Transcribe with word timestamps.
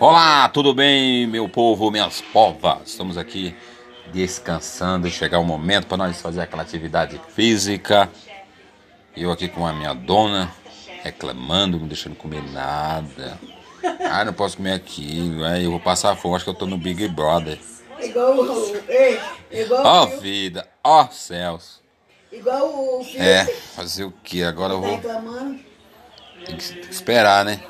Olá, 0.00 0.48
tudo 0.48 0.74
bem, 0.74 1.26
meu 1.26 1.48
povo, 1.48 1.90
minhas 1.90 2.20
povas? 2.20 2.78
Estamos 2.88 3.16
aqui 3.16 3.54
descansando, 4.12 5.08
chegar 5.08 5.38
o 5.38 5.44
momento 5.44 5.86
para 5.86 5.96
nós 5.96 6.20
fazer 6.20 6.40
aquela 6.40 6.62
atividade 6.62 7.20
física. 7.34 8.10
Eu 9.16 9.30
aqui 9.30 9.48
com 9.48 9.64
a 9.64 9.72
minha 9.72 9.94
dona 9.94 10.50
reclamando, 11.02 11.78
não 11.78 11.86
deixando 11.86 12.16
comer 12.16 12.42
nada. 12.50 13.38
Ah, 14.10 14.24
não 14.24 14.32
posso 14.32 14.56
comer 14.56 14.72
aquilo, 14.72 15.44
aí 15.44 15.64
eu 15.64 15.70
vou 15.70 15.80
passar 15.80 16.16
fome, 16.16 16.34
acho 16.34 16.44
que 16.44 16.50
eu 16.50 16.54
tô 16.54 16.66
no 16.66 16.76
Big 16.78 17.06
Brother. 17.08 17.58
Igual 18.00 18.38
o. 18.38 19.86
Ó 19.86 20.04
o. 20.04 20.08
Fio- 20.08 20.20
vida, 20.20 20.68
ó 20.82 21.06
céus. 21.08 21.80
Igual 22.32 22.66
o 22.66 23.06
É, 23.14 23.44
fazer 23.46 24.04
o 24.04 24.10
que? 24.10 24.42
Agora 24.42 24.74
eu 24.74 24.80
tá 24.80 24.86
vou 24.86 24.96
reclamando. 24.96 25.60
Tem 26.46 26.56
que 26.56 26.90
esperar, 26.90 27.44
né? 27.44 27.60